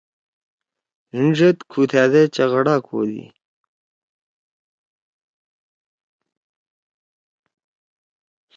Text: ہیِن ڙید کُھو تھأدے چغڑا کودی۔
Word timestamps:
ہیِن 1.11 1.25
ڙید 1.37 1.57
کُھو 1.69 1.81
تھأدے 1.89 2.21
چغڑا 2.35 2.75
کودی۔ 2.85 3.23